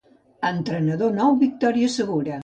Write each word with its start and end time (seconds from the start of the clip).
A 0.45 0.49
entrenador 0.59 1.13
nou, 1.19 1.35
victòria 1.43 1.91
segura. 1.97 2.39